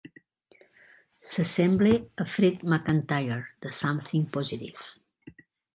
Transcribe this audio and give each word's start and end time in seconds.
S'assembla 1.33 1.93
a 2.25 2.29
Fred 2.37 2.65
MacIntire 2.75 3.39
de 3.67 3.77
"Something 3.83 4.29
Positive". 4.41 4.91